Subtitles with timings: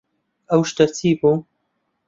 [0.49, 1.33] ئەو شتە چی بوو؟